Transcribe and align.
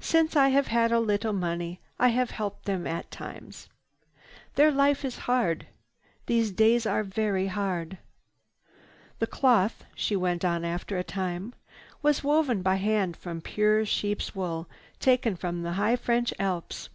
Since 0.00 0.34
I 0.34 0.48
have 0.48 0.66
had 0.66 0.90
a 0.90 0.98
little 0.98 1.32
money 1.32 1.78
I 2.00 2.08
have 2.08 2.32
helped 2.32 2.64
them 2.64 2.84
at 2.84 3.12
times. 3.12 3.68
Their 4.56 4.72
life 4.72 5.04
is 5.04 5.18
hard. 5.30 5.68
These 6.26 6.50
days 6.50 6.84
are 6.84 7.04
very 7.04 7.46
hard. 7.46 7.98
"The 9.20 9.28
cloth," 9.28 9.84
she 9.94 10.16
went 10.16 10.44
on 10.44 10.64
after 10.64 10.98
a 10.98 11.04
time, 11.04 11.54
"was 12.02 12.24
woven 12.24 12.60
by 12.60 12.74
hand 12.74 13.16
from 13.16 13.40
pure 13.40 13.86
sheep's 13.86 14.34
wool 14.34 14.68
taken 14.98 15.36
from 15.36 15.62
the 15.62 15.74
high 15.74 15.94
French 15.94 16.34
Alps." 16.40 16.88